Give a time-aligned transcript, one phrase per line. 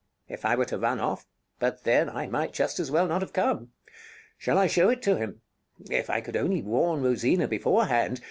[0.27, 1.27] If I were to run off?
[1.59, 3.71] but then I might just as well not have come.
[4.35, 5.41] Shall I show it to him?
[5.91, 8.19] If I could only warn Rosina beforehand!